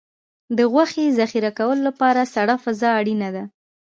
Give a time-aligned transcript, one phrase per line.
[0.57, 3.43] د غوښې ذخیره کولو لپاره سړه فضا اړینه ده.